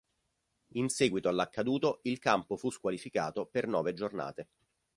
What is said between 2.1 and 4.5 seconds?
campo fu squalificato per nove giornate.